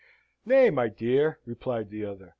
"Nay, 0.47 0.71
my 0.71 0.87
dear," 0.87 1.37
replied 1.45 1.91
the 1.91 2.05
other. 2.05 2.29